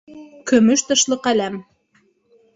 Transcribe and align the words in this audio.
Көмөш 0.51 0.83
тышлы 0.93 1.19
ҡәләм. 1.29 1.61